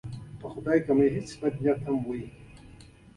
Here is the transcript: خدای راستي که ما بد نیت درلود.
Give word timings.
خدای 0.43 0.79
راستي 0.79 0.87
که 1.19 1.39
ما 1.43 1.49
بد 1.49 1.63
نیت 1.63 1.83
درلود. 1.85 2.31